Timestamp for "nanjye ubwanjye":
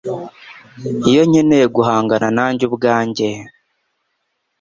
2.37-3.27